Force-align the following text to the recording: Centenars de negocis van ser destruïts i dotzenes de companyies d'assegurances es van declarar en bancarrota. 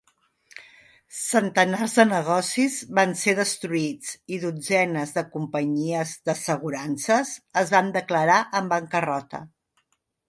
Centenars 1.17 1.97
de 1.99 2.05
negocis 2.11 2.77
van 2.99 3.13
ser 3.23 3.35
destruïts 3.39 4.15
i 4.37 4.39
dotzenes 4.47 5.13
de 5.19 5.25
companyies 5.37 6.15
d'assegurances 6.31 7.35
es 7.65 7.75
van 7.77 7.93
declarar 8.01 8.43
en 8.63 8.73
bancarrota. 8.77 9.45